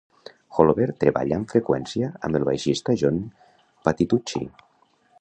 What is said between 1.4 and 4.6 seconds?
amb freqüència amb el baixista John Patitucci.